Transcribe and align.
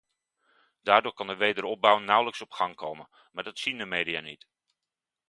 Daardoor 0.81 1.13
kan 1.13 1.27
de 1.27 1.35
wederopbouw 1.35 1.99
nauwelijks 1.99 2.41
op 2.41 2.51
gang 2.51 2.75
komen, 2.75 3.09
maar 3.31 3.43
dat 3.43 3.59
zien 3.59 3.77
de 3.77 3.85
media 3.85 4.19
niet. 4.19 4.47